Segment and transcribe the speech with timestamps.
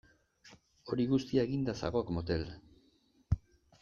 [0.93, 2.47] Hori guztia eginda zagok motel!